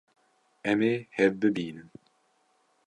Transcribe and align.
Em 0.69 0.79
ê 0.91 0.93
hev 1.17 1.33
bibînin. 1.41 1.89